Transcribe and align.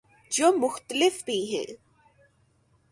جو 0.31 0.51
مختلف 0.53 1.23
بھی 1.25 1.39
ہیں 1.55 1.65